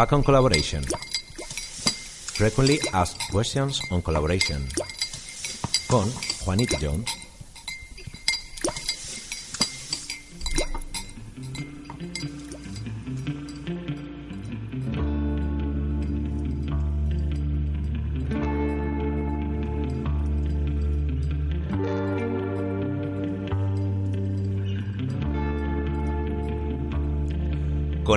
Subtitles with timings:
[0.00, 0.82] Fuck on Collaboration.
[2.32, 4.66] Frequently Asked Questions on Collaboration.
[5.90, 6.08] Con
[6.46, 7.19] Juanita Jones.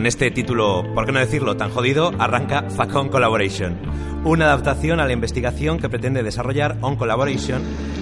[0.04, 3.80] Con este título, por qué no decirlo, tan jodido, arranca Fuck On Collaboration,
[4.26, 7.62] una adaptación a la investigación que pretende desarrollar On Collaboration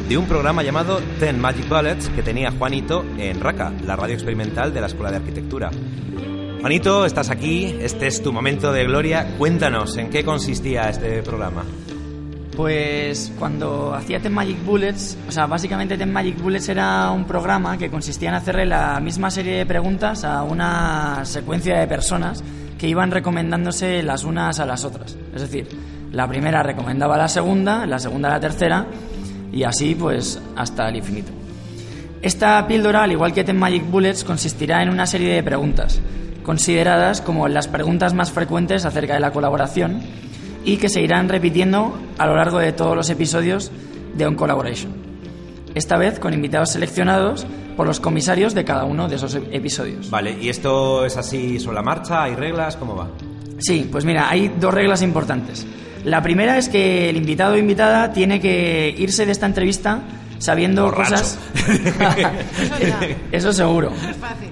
[0.10, 4.74] de un programa llamado Ten Magic Bullets que tenía Juanito en RACA, la radio experimental
[4.74, 5.70] de la Escuela de Arquitectura.
[6.62, 9.36] Juanito, estás aquí, este es tu momento de gloria.
[9.38, 11.66] Cuéntanos, ¿en qué consistía este programa?
[12.56, 17.78] Pues cuando hacía Ten Magic Bullets, o sea, básicamente Ten Magic Bullets era un programa
[17.78, 22.44] que consistía en hacerle la misma serie de preguntas a una secuencia de personas
[22.78, 25.16] que iban recomendándose las unas a las otras.
[25.34, 25.68] Es decir,
[26.12, 28.86] la primera recomendaba a la segunda, la segunda a la tercera
[29.52, 31.32] y así pues hasta el infinito.
[32.22, 36.00] Esta píldora, al igual que Ten Magic Bullets, consistirá en una serie de preguntas,
[36.44, 40.02] consideradas como las preguntas más frecuentes acerca de la colaboración
[40.64, 43.72] y que se irán repitiendo a lo largo de todos los episodios
[44.14, 44.94] de On Collaboration.
[45.74, 50.12] Esta vez con invitados seleccionados por los comisarios de cada uno de esos episodios.
[50.12, 52.22] Vale, ¿y esto es así sobre la marcha?
[52.22, 52.78] ¿Hay reglas?
[52.78, 53.08] ¿Cómo va?
[53.58, 55.66] Sí, pues mira, hay dos reglas importantes.
[56.04, 60.02] La primera es que el invitado o invitada tiene que irse de esta entrevista
[60.38, 61.12] sabiendo Borracho.
[61.16, 61.40] cosas.
[63.32, 63.94] Eso seguro.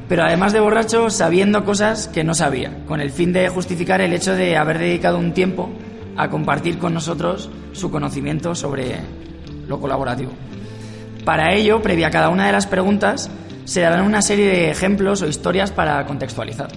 [0.07, 4.13] Pero además de borracho, sabiendo cosas que no sabía, con el fin de justificar el
[4.13, 5.69] hecho de haber dedicado un tiempo
[6.19, 8.97] a compartir con nosotros su conocimiento sobre
[9.69, 10.33] lo colaborativo.
[11.23, 13.31] Para ello, previa a cada una de las preguntas,
[13.63, 16.67] se darán una serie de ejemplos o historias para contextualizar.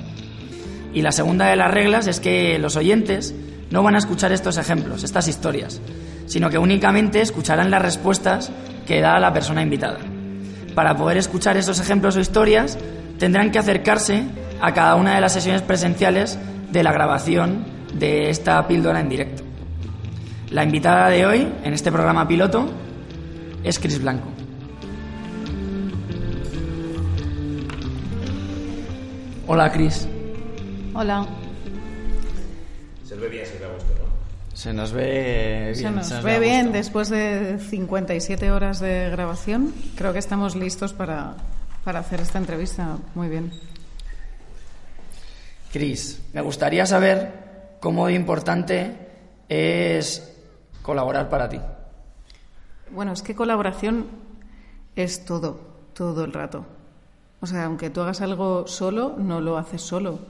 [0.95, 3.35] Y la segunda de las reglas es que los oyentes
[3.71, 5.81] no van a escuchar estos ejemplos, estas historias,
[6.27, 8.53] sino que únicamente escucharán las respuestas
[8.87, 9.99] que da la persona invitada.
[10.77, 12.79] Para poder escuchar esos ejemplos o historias,
[13.19, 14.23] tendrán que acercarse
[14.61, 16.39] a cada una de las sesiones presenciales
[16.71, 19.43] de la grabación de esta píldora en directo.
[20.51, 22.69] La invitada de hoy, en este programa piloto,
[23.65, 24.29] es Cris Blanco.
[29.47, 30.07] Hola, Cris.
[30.95, 31.27] Hola.
[33.05, 34.57] Se ve bien, se ve a gusto, ¿no?
[34.57, 35.75] Se nos ve bien.
[35.75, 39.75] Se nos ve bien después de 57 horas de grabación.
[39.97, 41.35] Creo que estamos listos para,
[41.85, 42.99] para hacer esta entrevista.
[43.15, 43.53] Muy bien.
[45.73, 47.52] Cris, me gustaría saber
[47.83, 48.97] cómo importante
[49.49, 50.33] es
[50.83, 51.61] colaborar para ti.
[52.93, 54.07] Bueno, es que colaboración
[54.95, 55.59] es todo,
[55.93, 56.65] todo el rato.
[57.41, 60.21] O sea, aunque tú hagas algo solo, no lo haces solo,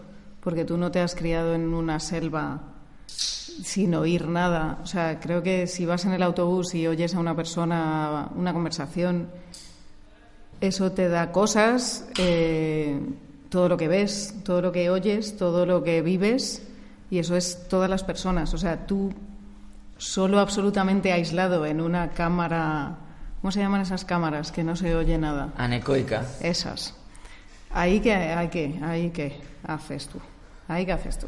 [0.41, 2.63] porque tú no te has criado en una selva
[3.07, 4.79] sin oír nada.
[4.83, 8.55] O sea, creo que si vas en el autobús y oyes a una persona una
[8.55, 9.29] conversación,
[10.63, 12.99] eso te da cosas, eh,
[13.51, 16.67] todo lo que ves, todo lo que oyes, todo lo que vives,
[17.13, 18.55] y eso es todas las personas.
[18.55, 19.13] O sea, tú
[19.99, 22.97] solo absolutamente aislado en una cámara,
[23.39, 25.51] ¿cómo se llaman esas cámaras que no se oye nada?
[25.59, 26.25] Anecoica.
[26.41, 26.95] Esas.
[27.71, 30.21] Ahí que, ahí que, ahí que haces tú.
[30.69, 31.27] Ahí que haces tú.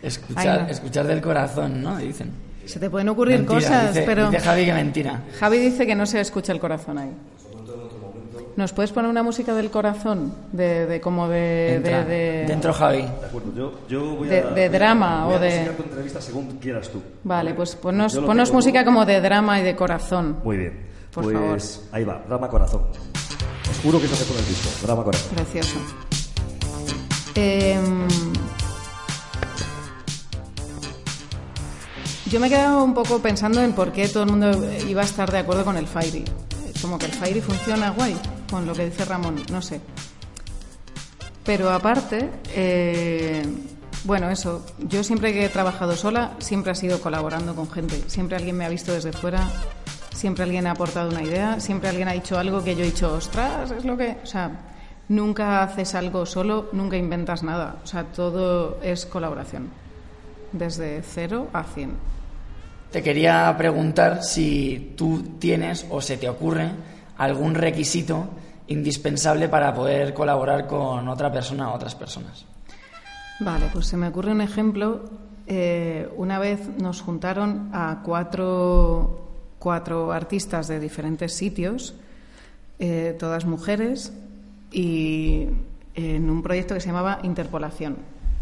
[0.00, 0.68] Escuchar, no.
[0.68, 1.98] escuchar del corazón, ¿no?
[1.98, 2.32] Dicen.
[2.64, 5.24] Se te pueden ocurrir Mentira, cosas, dice, pero dice Javi que mentira.
[5.38, 7.12] Javi dice que no se escucha el corazón ahí.
[8.58, 10.34] ¿Nos puedes poner una música del corazón?
[10.50, 11.76] De, de como de...
[11.76, 12.02] Entra.
[12.02, 12.10] de,
[12.40, 13.02] de- Dentro Javi.
[13.02, 14.46] De acuerdo, yo, yo voy De- a...
[14.50, 17.00] de drama voy a o de- tu entrevista según quieras tú.
[17.22, 20.38] Vale, pues ponnos tengo música como de drama y de corazón.
[20.42, 20.86] Muy bien.
[21.14, 22.82] Por pues ahí va, drama corazón.
[23.70, 25.36] Os juro que eso se pone el disco, drama corazón.
[25.36, 25.78] Precioso.
[27.36, 28.08] Em,
[32.26, 34.50] yo me he quedado un poco pensando en por qué todo el mundo
[34.88, 36.24] iba a estar de acuerdo con el Fairy.
[36.82, 38.16] Como que el Fairy funciona guay,
[38.50, 39.80] con lo que dice Ramón, no sé.
[41.44, 43.42] Pero aparte, eh,
[44.04, 48.02] bueno, eso, yo siempre que he trabajado sola, siempre ha sido colaborando con gente.
[48.06, 49.48] Siempre alguien me ha visto desde fuera,
[50.14, 53.14] siempre alguien ha aportado una idea, siempre alguien ha dicho algo que yo he dicho,
[53.14, 54.18] ostras, es lo que...
[54.22, 54.50] O sea,
[55.08, 57.76] nunca haces algo solo, nunca inventas nada.
[57.82, 59.70] O sea, todo es colaboración.
[60.52, 61.92] Desde cero a cien.
[62.90, 66.70] Te quería preguntar si tú tienes o se te ocurre
[67.18, 68.28] algún requisito
[68.68, 72.44] indispensable para poder colaborar con otra persona o otras personas.
[73.40, 75.04] Vale, pues se me ocurre un ejemplo.
[75.46, 79.28] Eh, una vez nos juntaron a cuatro,
[79.58, 81.94] cuatro artistas de diferentes sitios,
[82.78, 84.12] eh, todas mujeres,
[84.70, 85.46] y
[85.94, 87.96] en un proyecto que se llamaba Interpolación.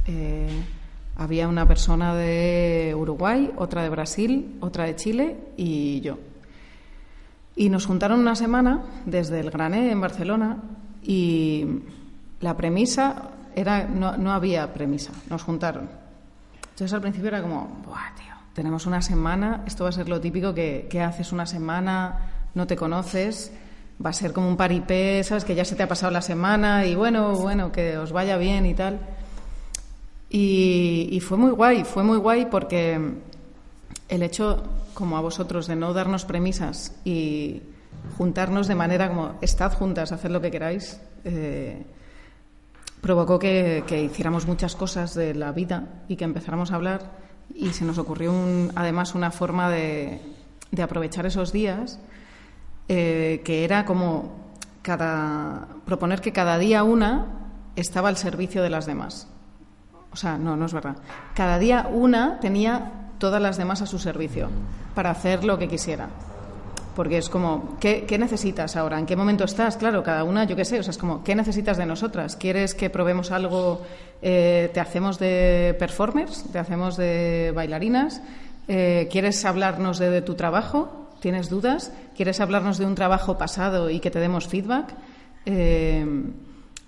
[0.06, 0.49] Eh,
[1.17, 6.19] había una persona de Uruguay, otra de Brasil, otra de Chile y yo.
[7.56, 10.58] Y nos juntaron una semana desde el Grané en Barcelona
[11.03, 11.67] y
[12.41, 15.88] la premisa era, no, no había premisa, nos juntaron.
[16.62, 20.20] Entonces al principio era como, Buah, tío, tenemos una semana, esto va a ser lo
[20.20, 23.50] típico que, que haces una semana, no te conoces,
[24.05, 26.85] va a ser como un paripé, sabes que ya se te ha pasado la semana
[26.85, 29.00] y bueno, bueno, que os vaya bien y tal.
[30.29, 33.00] Y, y fue muy guay, fue muy guay porque
[34.08, 34.62] el hecho,
[34.94, 37.62] como a vosotros, de no darnos premisas y
[38.19, 41.85] juntarnos de manera como, estad juntas, haced lo que queráis, eh,
[43.00, 47.11] provocó que, hiciéramos muchas cosas de la vida y que empezáramos a hablar
[47.55, 50.20] y se nos ocurrió un- además una forma de,
[50.70, 51.99] de aprovechar esos días
[52.88, 54.35] eh, que era como
[54.82, 57.26] cada proponer que cada día una
[57.76, 59.29] estaba al servicio de las demás.
[60.12, 60.97] O sea, no, no es verdad.
[61.35, 64.48] Cada día una tenía todas las demás a su servicio
[64.94, 66.08] para hacer lo que quisiera.
[66.94, 68.98] Porque es como, ¿qué, necesitas ahora?
[68.98, 69.76] ¿En qué momento estás?
[69.76, 72.36] Claro, cada una, yo qué sé, o sea, es como, ¿qué necesitas de nosotras?
[72.36, 73.82] ¿Quieres que probemos algo?
[74.22, 76.44] eh, ¿Te hacemos de performers?
[76.50, 78.22] ¿Te hacemos de bailarinas?
[78.66, 81.10] Eh, ¿Quieres hablarnos de, de tu trabajo?
[81.20, 81.92] ¿Tienes dudas?
[82.16, 84.94] ¿Quieres hablarnos de un trabajo pasado y que te demos feedback?
[85.44, 86.04] Eh,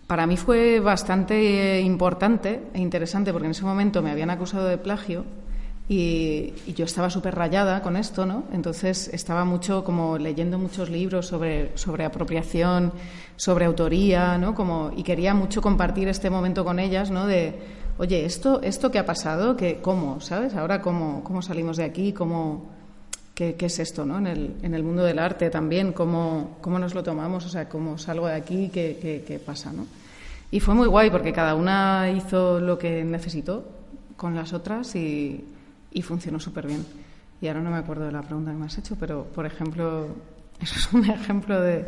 [0.08, 4.66] para mí fue bastante eh, importante e interesante porque en ese momento me habían acusado
[4.66, 5.24] de plagio
[5.88, 8.44] y, yo estaba súper rayada con esto, ¿no?
[8.52, 12.92] Entonces estaba mucho como leyendo muchos libros sobre, sobre apropiación,
[13.36, 14.54] sobre autoría, ¿no?
[14.54, 17.26] Como, y quería mucho compartir este momento con ellas, ¿no?
[17.26, 17.58] De,
[17.96, 20.20] oye, esto, esto que ha pasado, que, ¿cómo?
[20.20, 20.54] ¿Sabes?
[20.54, 22.12] Ahora, ¿cómo, cómo salimos de aquí?
[22.12, 22.70] ¿Cómo,
[23.34, 24.18] qué, qué es esto, ¿no?
[24.18, 27.46] En el, en el mundo del arte también, ¿cómo, cómo nos lo tomamos?
[27.46, 28.68] O sea, ¿cómo salgo de aquí?
[28.68, 29.86] ¿Qué, qué, qué pasa, no?
[30.50, 33.64] Y fue muy guay porque cada una hizo lo que necesitó
[34.16, 35.44] con las otras y,
[35.92, 36.84] y funcionó súper bien.
[37.40, 40.08] Y ahora no me acuerdo de la pregunta que me has hecho, pero por ejemplo,
[40.60, 41.86] eso es un ejemplo de,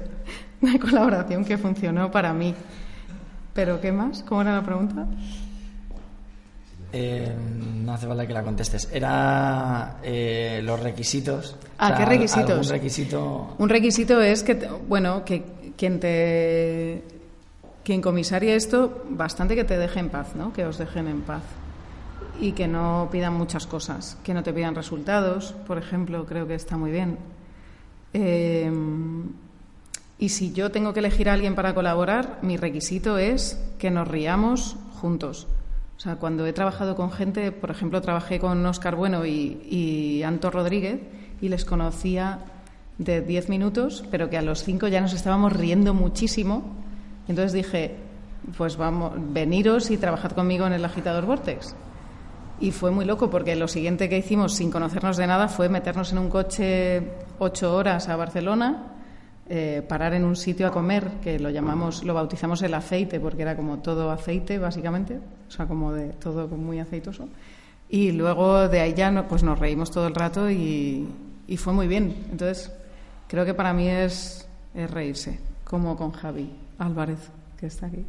[0.60, 2.54] de colaboración que funcionó para mí.
[3.52, 4.22] ¿Pero qué más?
[4.22, 5.06] ¿Cómo era la pregunta?
[6.92, 7.32] Eh,
[7.84, 8.88] no hace falta que la contestes.
[8.92, 11.56] Era eh, los requisitos.
[11.78, 12.50] Ah, ¿qué requisitos?
[12.50, 13.54] ¿Algún requisito?
[13.58, 14.54] Un requisito es que,
[14.88, 17.04] bueno, que quien te
[17.84, 20.52] quien comisarie esto, bastante que te deje en paz, ¿no?
[20.52, 21.42] Que os dejen en paz
[22.40, 26.54] y que no pidan muchas cosas, que no te pidan resultados, por ejemplo, creo que
[26.54, 27.18] está muy bien.
[28.12, 28.70] Eh,
[30.18, 34.06] y si yo tengo que elegir a alguien para colaborar, mi requisito es que nos
[34.06, 35.48] riamos juntos.
[35.96, 40.22] O sea, cuando he trabajado con gente, por ejemplo, trabajé con Óscar Bueno y, y
[40.22, 41.00] Anto Rodríguez
[41.40, 42.40] y les conocía
[42.98, 46.64] de 10 minutos, pero que a los 5 ya nos estábamos riendo muchísimo.
[47.28, 47.96] Entonces dije,
[48.56, 51.74] pues vamos, veniros y trabajad conmigo en el agitador Vortex.
[52.60, 56.12] Y fue muy loco porque lo siguiente que hicimos sin conocernos de nada fue meternos
[56.12, 57.02] en un coche
[57.38, 58.92] ocho horas a Barcelona,
[59.48, 63.42] eh, parar en un sitio a comer que lo llamamos, lo bautizamos el aceite porque
[63.42, 65.18] era como todo aceite básicamente,
[65.48, 67.30] o sea como de todo muy aceitoso.
[67.88, 71.08] Y luego de ahí ya no, pues nos reímos todo el rato y,
[71.48, 72.14] y fue muy bien.
[72.30, 72.70] Entonces
[73.26, 78.04] creo que para mí es, es reírse, como con Javi Álvarez que está aquí.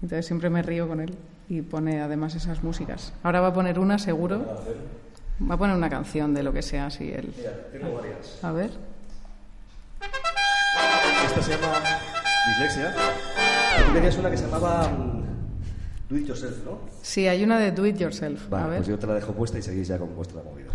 [0.00, 1.14] Entonces siempre me río con él
[1.50, 3.12] y pone además esas músicas.
[3.24, 4.46] Ahora va a poner una seguro.
[5.50, 7.34] Va a poner una canción de lo que sea así él.
[7.72, 8.38] Tengo varias.
[8.44, 8.70] A ver.
[11.26, 11.82] Esta se llama
[12.46, 12.94] Dislexia.
[13.84, 15.22] Tú querías una que se llamaba mm,
[16.08, 16.78] Do It Yourself, ¿no?
[17.02, 18.48] Sí, hay una de Do It Yourself.
[18.48, 18.78] Vale, a ver.
[18.78, 20.68] pues yo te la dejo puesta y seguís ya con vuestra movida.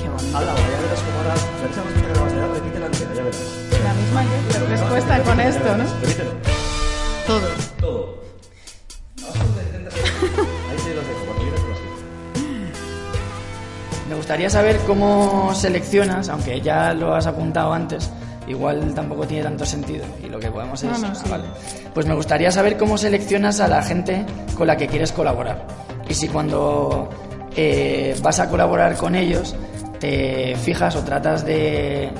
[0.00, 0.38] Qué bonito.
[0.38, 1.34] Hala, ya verás cómo ahora.
[1.34, 3.58] La risa más que dar, repítela entera, ya verás.
[3.82, 5.84] La misma que respuesta con esto, ¿no?
[6.00, 6.30] Repítelo.
[7.26, 7.63] Todo.
[14.34, 18.10] Gustaría saber cómo seleccionas, aunque ya lo has apuntado antes,
[18.48, 20.04] igual tampoco tiene tanto sentido.
[20.24, 20.90] Y lo que podemos es.
[20.90, 21.28] No, no, sí.
[21.30, 21.44] vale.
[21.94, 24.26] Pues me gustaría saber cómo seleccionas a la gente
[24.56, 25.64] con la que quieres colaborar.
[26.08, 27.08] Y si cuando
[27.54, 29.54] eh, vas a colaborar con ellos,
[30.00, 32.10] te fijas o tratas de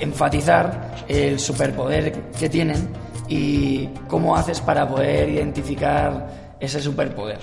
[0.00, 2.88] enfatizar el superpoder que tienen
[3.28, 7.40] y cómo haces para poder identificar ese superpoder.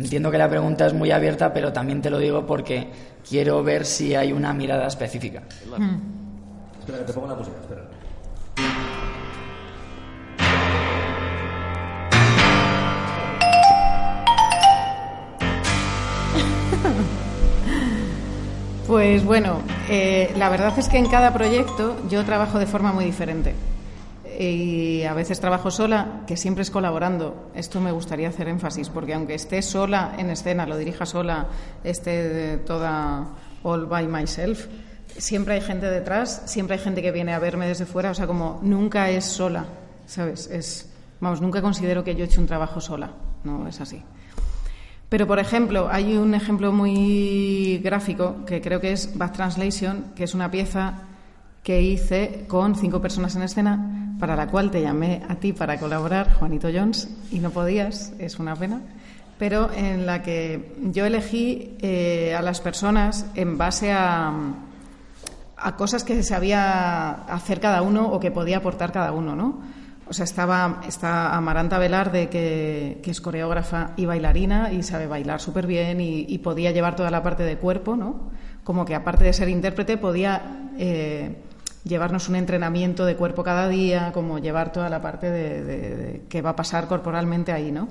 [0.00, 2.88] Entiendo que la pregunta es muy abierta, pero también te lo digo porque
[3.28, 5.42] quiero ver si hay una mirada específica.
[6.78, 7.82] Espera, que te pongo la música, espera.
[18.86, 23.04] Pues bueno, eh, la verdad es que en cada proyecto yo trabajo de forma muy
[23.04, 23.54] diferente.
[24.40, 27.50] Y a veces trabajo sola, que siempre es colaborando.
[27.54, 31.48] Esto me gustaría hacer énfasis, porque aunque esté sola en escena, lo dirija sola,
[31.84, 33.26] esté toda
[33.62, 34.66] all by myself,
[35.18, 38.26] siempre hay gente detrás, siempre hay gente que viene a verme desde fuera, o sea,
[38.26, 39.66] como nunca es sola,
[40.06, 40.46] ¿sabes?
[40.46, 43.10] Es, vamos, nunca considero que yo he hecho un trabajo sola,
[43.44, 44.02] no es así.
[45.10, 50.24] Pero, por ejemplo, hay un ejemplo muy gráfico que creo que es Bad Translation, que
[50.24, 51.02] es una pieza
[51.62, 55.78] que hice con cinco personas en escena, para la cual te llamé a ti para
[55.78, 58.82] colaborar, Juanito Jones, y no podías, es una pena,
[59.38, 64.32] pero en la que yo elegí eh, a las personas en base a,
[65.56, 69.58] a cosas que sabía hacer cada uno o que podía aportar cada uno, ¿no?
[70.10, 75.40] O sea, estaba está Amaranta Velarde, que, que, es coreógrafa y bailarina y sabe bailar
[75.40, 78.30] súper bien y, podía llevar toda la parte de cuerpo, ¿no?
[78.64, 81.36] Como que aparte de ser intérprete podía eh,
[81.84, 86.50] llevarnos un entrenamiento de cuerpo cada día, como llevar toda la parte de, que va
[86.50, 87.88] a pasar corporalmente ahí, ¿no?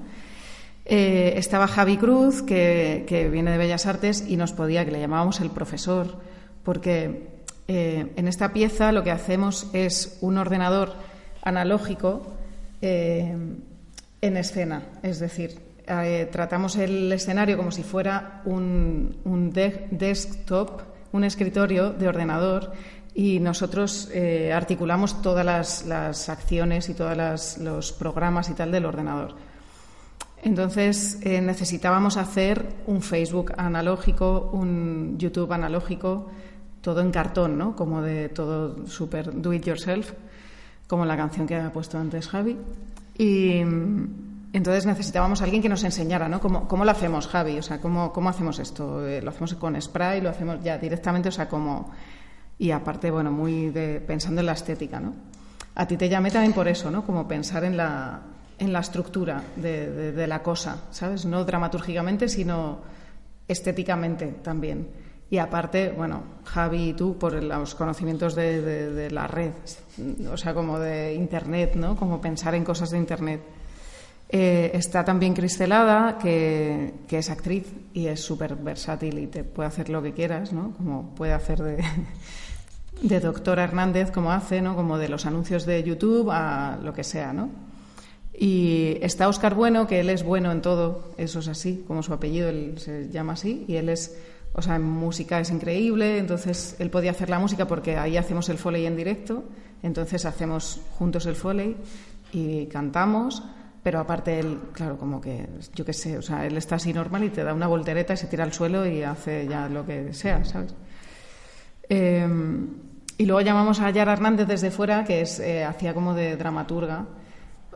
[0.86, 5.40] Eh, estaba Javi Cruz, que, viene de Bellas Artes y nos podía, que le llamábamos
[5.40, 6.18] el profesor,
[6.64, 7.30] porque
[7.68, 10.94] eh, en esta pieza lo que hacemos es un ordenador
[11.44, 12.34] analógico
[12.82, 13.36] eh,
[14.22, 15.60] en escena, es decir,
[16.32, 20.82] tratamos el escenario como si fuera un, un desktop,
[21.12, 22.74] un escritorio de ordenador
[23.20, 29.36] y nosotros eh, articulamos todas las, acciones y todos los programas y tal del ordenador.
[30.42, 36.30] Entonces eh, necesitábamos hacer un Facebook analógico, un YouTube analógico,
[36.80, 37.76] todo en cartón, ¿no?
[37.76, 40.14] Como de todo super do it yourself,
[40.88, 42.56] como la canción que ha puesto antes Javi.
[43.18, 46.40] Y mm, entonces necesitábamos alguien que nos enseñara, ¿no?
[46.40, 47.60] ¿Cómo, cómo lo hacemos, Javi?
[47.60, 49.06] O sea, ¿cómo, cómo hacemos esto?
[49.06, 50.22] Eh, ¿Lo hacemos con spray?
[50.22, 51.28] ¿Lo hacemos ya directamente?
[51.28, 51.92] O sea, como
[52.60, 55.14] y aparte, bueno, muy de, pensando en la estética, ¿no?
[55.76, 57.06] A ti te llamé también por eso, ¿no?
[57.06, 58.20] Como pensar en la,
[58.60, 61.26] en la estructura de, la cosa, ¿sabes?
[61.26, 62.80] No dramatúrgicamente, sino
[63.48, 64.90] estéticamente también.
[65.30, 69.52] Y aparte, bueno, Javi y tú, por los conocimientos de, la red,
[70.30, 71.96] o sea, como de Internet, ¿no?
[71.96, 73.42] Como pensar en cosas de Internet.
[74.32, 79.68] Eh, está también Cristelada, que, que, es actriz y es súper versátil y te puede
[79.68, 80.74] hacer lo que quieras, ¿no?
[80.78, 81.64] Como puede hacer
[83.02, 84.76] de, doctora Hernández, como hace, ¿no?
[84.76, 87.50] como de los anuncios de YouTube a lo que sea, ¿no?
[88.32, 92.14] Y está Oscar Bueno, que él es bueno en todo, eso es así, como su
[92.14, 94.16] apellido, él se llama así, y él es,
[94.54, 98.48] o sea, en música es increíble, entonces él podía hacer la música porque ahí hacemos
[98.50, 99.44] el foley en directo,
[99.82, 101.76] entonces hacemos juntos el foley
[102.32, 103.44] y cantamos,
[103.84, 107.24] pero aparte él, claro, como que, yo qué sé, o sea, él está así normal
[107.24, 110.14] y te da una voltereta y se tira al suelo y hace ya lo que
[110.14, 110.76] sea, ¿sabes?
[111.88, 112.28] Eh,
[113.20, 117.06] y luego llamamos a Yara Hernández desde fuera, que es eh, hacía como de dramaturga.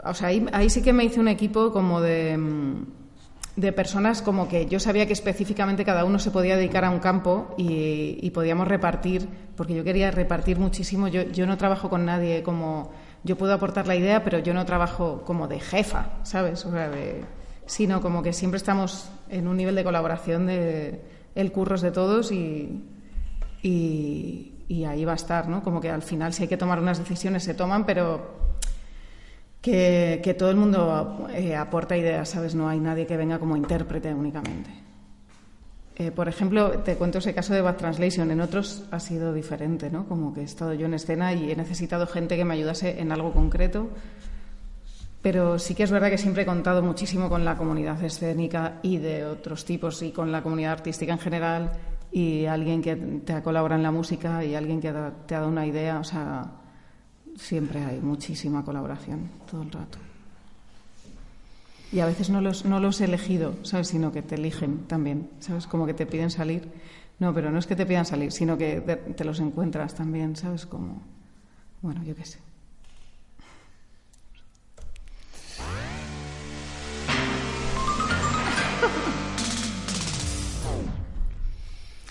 [0.06, 2.86] O sea, ahí, sí que me hice un equipo como de, mm,
[3.58, 7.00] de, personas como que yo sabía que específicamente cada uno se podía dedicar a un
[7.00, 11.10] campo y, podíamos repartir, porque yo quería repartir muchísimo.
[11.10, 12.92] Yo, yo no trabajo con nadie como...
[13.24, 16.65] Yo puedo aportar la idea, pero yo no trabajo como de jefa, ¿sabes?
[16.65, 17.24] O sea, de,
[17.65, 21.01] sino como que siempre estamos en un nivel de colaboración de
[21.36, 22.84] el curro de todos y,
[23.62, 24.50] y,
[24.86, 25.63] ahí va a estar, ¿no?
[25.63, 28.44] Como que al final si hay que tomar unas decisiones se toman, pero
[29.62, 32.53] que, todo el mundo eh, aporta ideas, ¿sabes?
[32.53, 34.83] No hay nadie que venga como intérprete únicamente.
[35.96, 38.32] Eh, por ejemplo, te cuento ese caso de Bad Translation.
[38.32, 40.08] En otros ha sido diferente, ¿no?
[40.08, 43.12] Como que he estado yo en escena y he necesitado gente que me ayudase en
[43.12, 43.90] algo concreto.
[45.22, 48.98] Pero sí que es verdad que siempre he contado muchísimo con la comunidad escénica y
[48.98, 51.72] de otros tipos y con la comunidad artística en general
[52.12, 54.92] y alguien que te ha colaborado en la música y alguien que
[55.26, 56.52] te ha dado una idea, o sea,
[57.38, 59.98] siempre hay muchísima colaboración todo el rato.
[61.94, 63.90] Y a veces no los, no los he elegido, ¿sabes?
[63.90, 65.68] Sino que te eligen también, ¿sabes?
[65.68, 66.68] Como que te piden salir.
[67.20, 68.82] No, pero no es que te pidan salir, sino que
[69.16, 70.66] te los encuentras también, ¿sabes?
[70.66, 71.04] Como,
[71.84, 72.40] bueno, yo qué sé.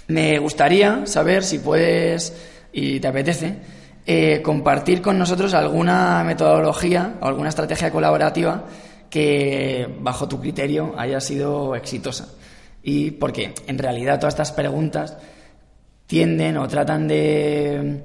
[0.06, 2.32] Me gustaría saber si puedes
[2.72, 3.56] y te apetece
[4.06, 8.64] eh, compartir con nosotros alguna metodología o alguna estrategia colaborativa
[9.12, 12.28] que, bajo tu criterio, haya sido exitosa.
[12.82, 15.18] Y porque, en realidad, todas estas preguntas
[16.06, 18.04] tienden o tratan de,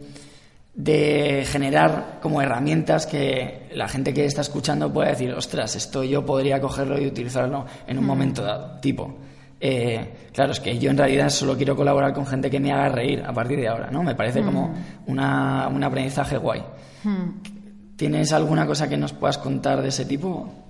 [0.73, 6.25] de generar como herramientas que la gente que está escuchando pueda decir, ostras, esto yo
[6.25, 8.07] podría cogerlo y utilizarlo en un mm.
[8.07, 8.77] momento dado.
[8.81, 9.15] Tipo,
[9.61, 12.89] eh, claro, es que yo en realidad solo quiero colaborar con gente que me haga
[12.89, 14.03] reír a partir de ahora, ¿no?
[14.03, 14.75] Me parece como hmm.
[15.07, 16.61] una, un aprendizaje guay.
[17.05, 17.95] Hmm.
[17.95, 20.66] ¿Tienes alguna cosa que nos puedas contar de ese tipo?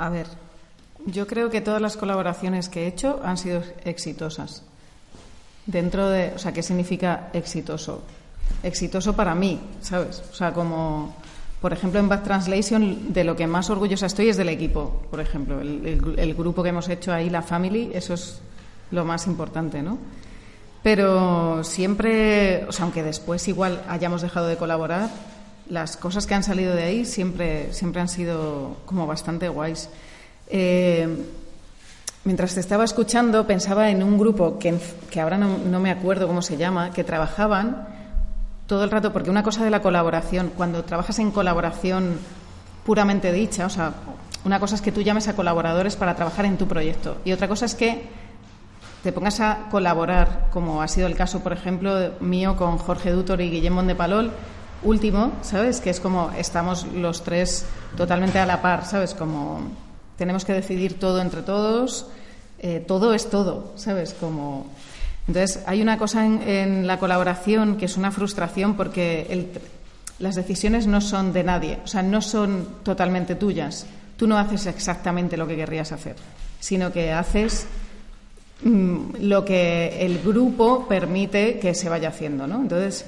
[0.00, 0.26] A ver,
[1.04, 4.62] yo creo que todas las colaboraciones que he hecho han sido exitosas.
[5.66, 8.02] Dentro de, o sea, ¿qué significa exitoso?
[8.62, 10.22] Exitoso para mí, ¿sabes?
[10.32, 11.14] O sea, como,
[11.60, 15.20] por ejemplo, en Bad Translation, de lo que más orgullosa estoy es del equipo, por
[15.20, 15.60] ejemplo.
[15.60, 18.40] El, el grupo que hemos hecho ahí, la Family, eso es
[18.92, 19.98] lo más importante, ¿no?
[20.82, 25.10] Pero siempre, o sea, aunque después igual hayamos dejado de colaborar,
[25.70, 29.88] las cosas que han salido de ahí siempre, siempre han sido como bastante guays.
[30.48, 31.08] Eh,
[32.24, 34.74] mientras te estaba escuchando, pensaba en un grupo que,
[35.10, 37.88] que ahora no, no, me acuerdo cómo se llama, que trabajaban
[38.66, 42.18] todo el rato, porque una cosa de la colaboración, cuando trabajas en colaboración
[42.84, 43.94] puramente dicha, o sea,
[44.44, 47.46] una cosa es que tú llames a colaboradores para trabajar en tu proyecto y otra
[47.46, 48.08] cosa es que
[49.02, 53.40] te pongas a colaborar, como ha sido el caso, por ejemplo, mío con Jorge Dutor
[53.40, 54.30] y Guillermo de Palol,
[54.82, 55.80] último, ¿sabes?
[55.80, 57.64] Que es como estamos los tres
[57.96, 59.14] totalmente a la par, ¿sabes?
[59.14, 59.62] Como
[60.16, 62.06] tenemos que decidir todo entre todos,
[62.58, 64.14] eh, todo es todo, ¿sabes?
[64.18, 64.66] Como
[65.28, 69.48] entonces hay una cosa en, en, la colaboración que es una frustración porque el,
[70.18, 73.86] las decisiones no son de nadie, o sea, no son totalmente tuyas.
[74.16, 76.16] Tú no haces exactamente lo que querrías hacer,
[76.58, 77.66] sino que haces
[78.62, 82.60] mm, lo que el grupo permite que se vaya haciendo, ¿no?
[82.60, 83.06] Entonces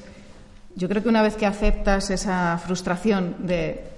[0.74, 3.92] yo creo que una vez que aceptas esa frustración de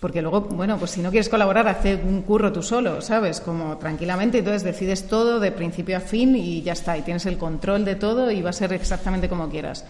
[0.00, 3.38] porque luego, bueno, pues si no quieres colaborar, hace un curro tú solo, ¿sabes?
[3.38, 7.36] Como tranquilamente, entonces decides todo de principio a fin y ya está, y tienes el
[7.36, 9.84] control de todo y va a ser exactamente como quieras.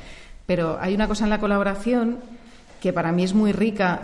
[0.46, 2.18] Pero hay una cosa en la colaboración
[2.82, 4.00] que para mí es muy rica,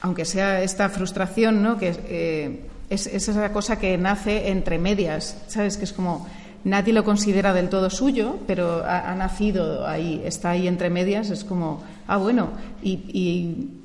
[0.00, 1.78] aunque sea esta frustración, ¿no?
[1.78, 5.76] Que eh, es esa cosa que nace entre medias, ¿sabes?
[5.76, 6.26] Que es como
[6.64, 11.44] nadie lo considera del todo suyo, pero ha, nacido ahí, está ahí entre medias, es
[11.44, 12.50] como, ah, bueno,
[12.82, 13.84] y, y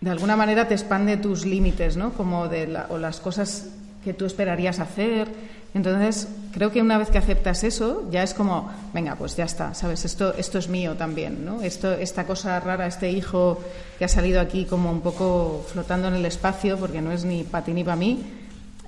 [0.00, 2.12] de alguna manera te expande tus límites, ¿no?
[2.12, 3.68] Como de la, o las cosas
[4.04, 5.28] que tú esperarías hacer.
[5.74, 9.74] Entonces, creo que una vez que aceptas eso, ya es como, venga, pues ya está,
[9.74, 10.04] ¿sabes?
[10.04, 11.62] Esto, esto es mío también, ¿no?
[11.62, 13.60] Esto, esta cosa rara, este hijo
[13.98, 17.44] que ha salido aquí como un poco flotando en el espacio, porque no es ni
[17.44, 18.22] para ti ni para mí,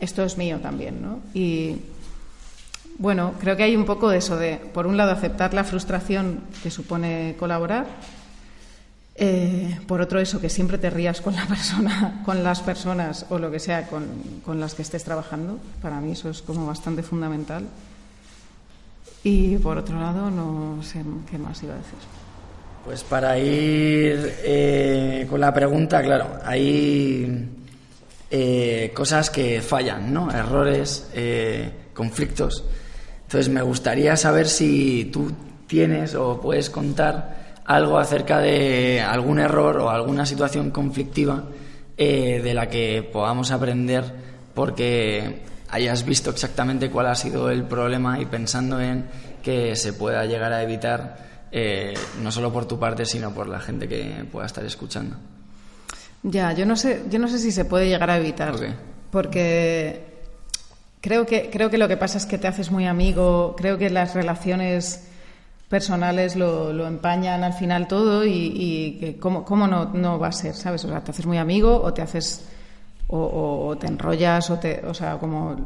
[0.00, 1.20] esto es mío también, ¿no?
[1.34, 1.76] Y
[3.00, 6.42] bueno, creo que hay un poco de eso, de, por un lado, aceptar la frustración
[6.62, 7.86] que supone colaborar,
[9.14, 13.38] eh, por otro, eso, que siempre te rías con la persona, con las personas o
[13.38, 14.04] lo que sea con,
[14.44, 15.58] con, las que estés trabajando.
[15.80, 17.64] Para mí eso es como bastante fundamental.
[19.24, 21.98] Y por otro lado, no sé qué más iba a decir.
[22.84, 27.48] Pues para ir eh, con la pregunta, claro, hay
[28.30, 30.30] eh, cosas que fallan, ¿no?
[30.30, 31.08] Errores,
[31.94, 32.64] conflictos.
[33.30, 35.30] Entonces me gustaría saber si tú
[35.68, 41.44] tienes o puedes contar algo acerca de algún error o alguna situación conflictiva
[41.96, 44.02] eh, de la que podamos aprender
[44.52, 49.06] porque hayas visto exactamente cuál ha sido el problema y pensando en
[49.44, 53.60] que se pueda llegar a evitar eh, no solo por tu parte sino por la
[53.60, 55.14] gente que pueda estar escuchando.
[56.24, 58.56] Ya, yo no sé, yo no sé si se puede llegar a evitar,
[59.12, 60.09] porque
[61.00, 63.90] creo que creo que lo que pasa es que te haces muy amigo, creo que
[63.90, 65.06] las relaciones
[65.68, 70.32] personales lo, lo, empañan al final todo y, y cómo, cómo no, no, va a
[70.32, 70.84] ser, ¿sabes?
[70.84, 72.44] O sea, te haces muy amigo o te haces
[73.06, 75.56] o, o, o, te enrollas o te, o sea, como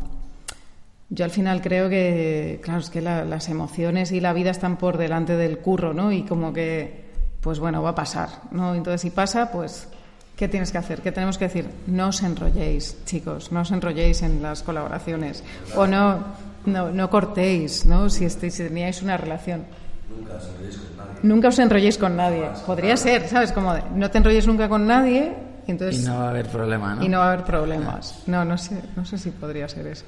[1.09, 4.77] yo al final creo que, claro, es que la, las emociones y la vida están
[4.77, 6.13] por delante del curro, ¿no?
[6.13, 7.05] Y como que,
[7.41, 8.75] pues bueno, va a pasar, ¿no?
[8.75, 9.89] Entonces si pasa, pues
[10.37, 11.01] ¿Qué tienes que hacer?
[11.01, 11.67] ¿Qué tenemos que decir?
[11.87, 15.45] No os enrolléis, chicos, no os enrolléis en las colaboraciones.
[15.77, 16.25] O no,
[16.67, 18.11] no, no cortéis, ¿no?
[18.11, 19.65] Si, estéis, si teníais una relación.
[20.11, 21.21] Nunca os enrolléis con nadie.
[21.23, 22.51] Nunca os enrolléis con nadie.
[22.67, 23.53] Podría ser, ¿sabes?
[23.53, 25.33] Como de, no te enrolles nunca con nadie
[25.67, 26.03] y entonces...
[26.03, 27.05] Y no va a haber problema, ¿no?
[27.05, 28.23] Y no va a haber problemas.
[28.27, 30.05] No, no sé, no sé si podría ser eso.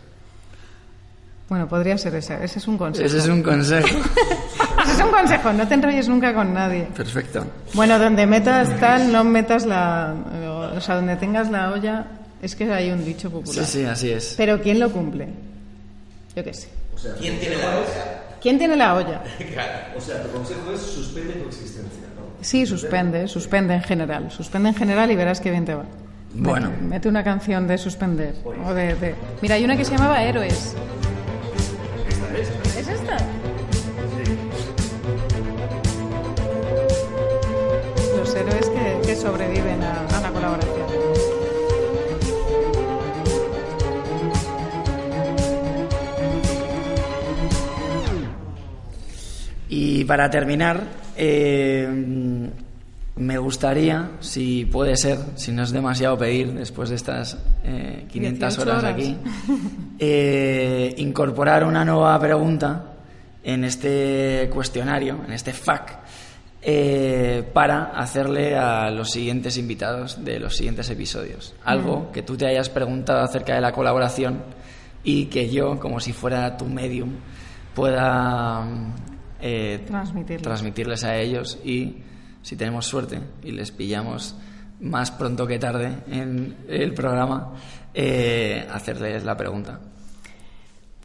[1.48, 2.42] Bueno, podría ser ese.
[2.42, 3.06] Ese es un consejo.
[3.06, 3.86] Ese es un consejo.
[4.96, 5.52] es un consejo.
[5.52, 6.88] No te enrolles nunca con nadie.
[6.96, 7.46] Perfecto.
[7.74, 10.14] Bueno, donde metas tal, no metas la...
[10.74, 12.06] O sea, donde tengas la olla...
[12.42, 13.64] Es que hay un dicho popular.
[13.64, 14.34] Sí, sí, así es.
[14.36, 15.26] Pero ¿quién lo cumple?
[16.36, 16.68] Yo qué sé.
[16.94, 18.22] O sea, ¿Quién tiene la olla?
[18.40, 19.22] ¿Quién tiene la olla?
[19.96, 22.44] O sea, tu consejo es suspende tu existencia, ¿no?
[22.44, 24.30] Sí, suspende, suspende en general.
[24.30, 25.84] Suspende en general y verás que bien te va.
[26.34, 26.68] Bueno.
[26.68, 28.34] Mete, mete una canción de suspender.
[28.44, 29.14] O de, de...
[29.40, 30.76] Mira, hay una que se llamaba Héroes.
[39.26, 40.86] Sobreviven a, a la colaboración.
[49.68, 50.84] Y para terminar,
[51.16, 51.88] eh,
[53.16, 58.56] Me gustaría, si puede ser, si no es demasiado pedir después de estas eh, 500
[58.56, 58.94] 18 horas horas.
[58.94, 59.16] aquí,
[59.98, 62.92] eh, incorporar una nueva pregunta
[63.42, 66.05] en este cuestionario, en este FAQ,
[66.68, 71.54] eh, para hacerle a los siguientes invitados de los siguientes episodios.
[71.62, 74.42] Algo que tú te hayas preguntado acerca de la colaboración
[75.04, 77.12] y que yo, como si fuera tu medium,
[77.72, 78.66] pueda
[79.40, 80.42] eh, Transmitirles.
[80.42, 81.98] transmitirles a ellos y,
[82.42, 84.34] si tenemos suerte y les pillamos
[84.80, 87.52] más pronto que tarde en el programa,
[87.94, 89.78] eh, hacerles la pregunta.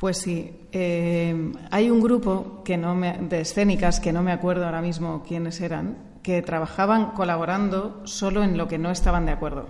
[0.01, 4.65] Pues sí, eh, hay un grupo que no me- de escénicas que no me acuerdo
[4.65, 9.67] ahora mismo quiénes eran, que trabajaban colaborando solo en lo que no estaban de acuerdo.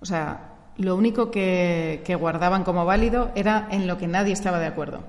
[0.00, 4.60] O sea, lo único que, que guardaban como válido era en lo que nadie estaba
[4.60, 5.00] de acuerdo,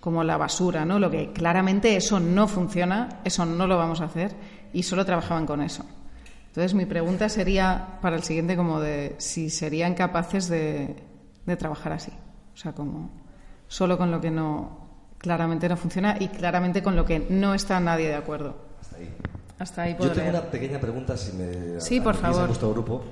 [0.00, 0.98] como la basura, ¿no?
[0.98, 4.34] Lo que claramente eso no funciona, eso no lo vamos a hacer
[4.72, 5.84] y solo trabajaban con eso.
[6.48, 10.96] Entonces mi pregunta sería para el siguiente como de si serían capaces de,
[11.46, 12.10] de trabajar así,
[12.52, 13.25] o sea, como
[13.68, 14.86] solo con lo que no
[15.18, 18.54] claramente no funciona y claramente con lo que no está nadie de acuerdo.
[18.80, 19.08] Hasta ahí.
[19.58, 20.42] Hasta ahí Yo puedo tengo leer.
[20.42, 22.50] una pequeña pregunta, si me Sí, por admitís favor.
[22.70, 23.04] a grupo.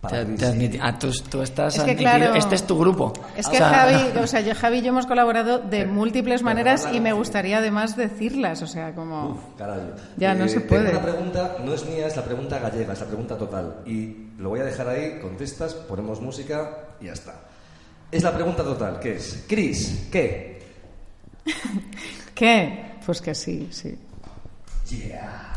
[0.00, 2.10] Para Te- te admiti- ah, tú, tú estás Es que, admitido.
[2.10, 3.12] claro, este es tu grupo.
[3.36, 6.42] Es O que sea, Javi, o sea, yo, Javi y yo hemos colaborado de múltiples
[6.42, 9.80] maneras y me gustaría además decirlas, o sea, como Uf, carajo.
[10.16, 10.90] Ya, no se tengo puede.
[10.90, 13.76] una pregunta, no es mía, es la pregunta gallega, es la pregunta total.
[13.86, 16.68] Y lo voy a dejar ahí, contestas, ponemos música
[17.00, 17.34] y ya está.
[18.12, 19.44] Es la pregunta total, ¿qué es?
[19.48, 20.60] Chris, ¿qué?
[22.34, 22.84] ¿qué?
[23.06, 23.98] Pues que sí, sí.
[24.90, 25.51] Yeah.